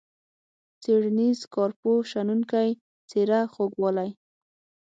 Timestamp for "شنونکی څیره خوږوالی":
2.11-4.09